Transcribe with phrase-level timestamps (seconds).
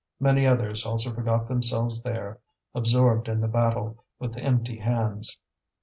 [0.19, 2.39] Many others also forgot themselves there,
[2.73, 5.37] absorbed in the battle, with empty hands.